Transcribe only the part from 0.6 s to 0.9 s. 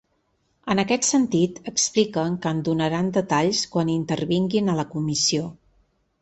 En